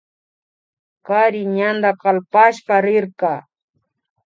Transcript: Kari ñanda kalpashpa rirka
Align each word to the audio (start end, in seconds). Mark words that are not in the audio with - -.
Kari 1.05 1.41
ñanda 1.55 1.89
kalpashpa 2.01 2.75
rirka 2.85 3.31